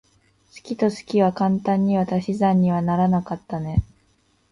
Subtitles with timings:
[0.55, 3.83] 好きと好きは簡単には足し算にはならなかったね。